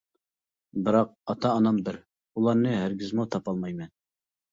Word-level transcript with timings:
بىراق 0.85 1.11
ئاتا-ئانام 1.33 1.77
بىر، 1.89 1.99
ئۇلارنى 1.99 2.73
ھەرگىزمۇ 2.77 3.27
تاپالمايمەن. 3.37 3.93